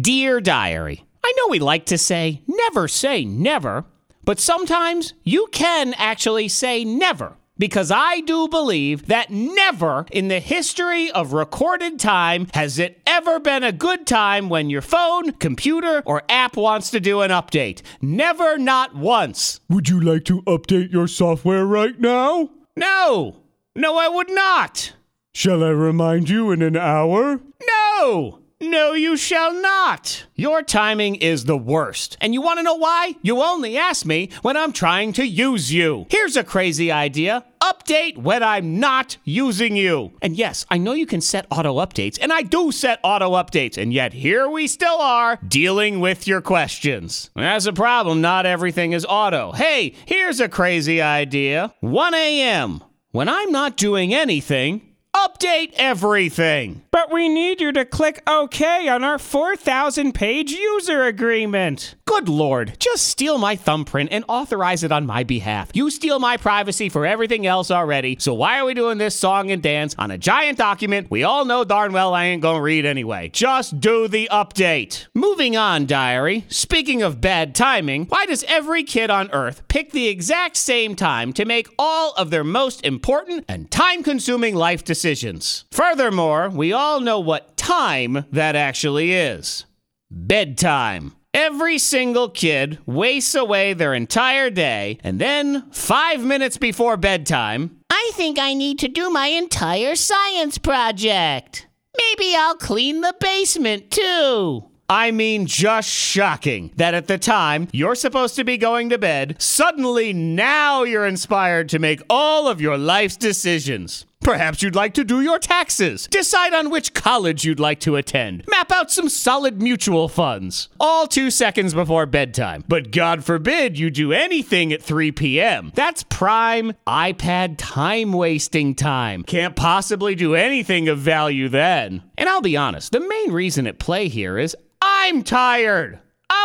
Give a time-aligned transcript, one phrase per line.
[0.00, 3.84] Dear Diary, I know we like to say never say never,
[4.24, 7.36] but sometimes you can actually say never.
[7.58, 13.40] Because I do believe that never in the history of recorded time has it ever
[13.40, 17.82] been a good time when your phone, computer, or app wants to do an update.
[18.00, 19.60] Never, not once.
[19.68, 22.48] Would you like to update your software right now?
[22.76, 23.42] No!
[23.74, 24.94] No, I would not!
[25.34, 27.40] Shall I remind you in an hour?
[27.66, 28.39] No!
[28.62, 30.26] No, you shall not.
[30.34, 32.18] Your timing is the worst.
[32.20, 33.16] And you want to know why?
[33.22, 36.06] You only ask me when I'm trying to use you.
[36.10, 40.12] Here's a crazy idea update when I'm not using you.
[40.20, 43.78] And yes, I know you can set auto updates, and I do set auto updates,
[43.78, 47.30] and yet here we still are dealing with your questions.
[47.34, 48.20] That's a problem.
[48.20, 49.52] Not everything is auto.
[49.52, 52.84] Hey, here's a crazy idea 1 a.m.
[53.12, 54.89] When I'm not doing anything,
[55.20, 56.80] Update everything.
[56.90, 61.94] But we need you to click OK on our 4,000 page user agreement.
[62.06, 65.70] Good lord, just steal my thumbprint and authorize it on my behalf.
[65.74, 69.50] You steal my privacy for everything else already, so why are we doing this song
[69.50, 72.84] and dance on a giant document we all know darn well I ain't gonna read
[72.86, 73.28] anyway?
[73.28, 75.06] Just do the update.
[75.14, 76.46] Moving on, diary.
[76.48, 81.32] Speaking of bad timing, why does every kid on Earth pick the exact same time
[81.34, 85.09] to make all of their most important and time consuming life decisions?
[85.10, 85.64] Decisions.
[85.72, 89.64] Furthermore, we all know what time that actually is
[90.08, 91.12] bedtime.
[91.34, 98.10] Every single kid wastes away their entire day, and then, five minutes before bedtime, I
[98.14, 101.66] think I need to do my entire science project.
[101.96, 104.64] Maybe I'll clean the basement too.
[104.88, 109.36] I mean, just shocking that at the time you're supposed to be going to bed,
[109.38, 114.04] suddenly now you're inspired to make all of your life's decisions.
[114.30, 118.44] Perhaps you'd like to do your taxes, decide on which college you'd like to attend,
[118.46, 122.62] map out some solid mutual funds, all two seconds before bedtime.
[122.68, 125.72] But God forbid you do anything at 3 p.m.
[125.74, 129.24] That's prime iPad time wasting time.
[129.24, 132.04] Can't possibly do anything of value then.
[132.16, 135.98] And I'll be honest, the main reason at play here is I'm tired.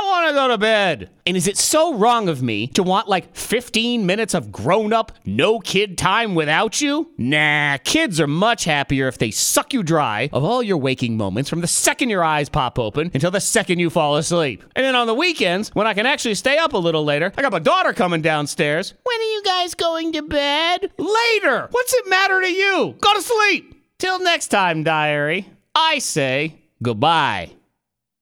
[0.06, 1.10] I want to go to bed.
[1.26, 5.12] And is it so wrong of me to want like 15 minutes of grown up,
[5.26, 7.12] no kid time without you?
[7.18, 11.50] Nah, kids are much happier if they suck you dry of all your waking moments
[11.50, 14.64] from the second your eyes pop open until the second you fall asleep.
[14.76, 17.42] And then on the weekends, when I can actually stay up a little later, I
[17.42, 18.94] got my daughter coming downstairs.
[19.04, 20.92] When are you guys going to bed?
[21.00, 21.68] Later!
[21.72, 22.96] What's it matter to you?
[23.02, 23.74] Go to sleep!
[23.98, 27.54] Till next time, diary, I say goodbye.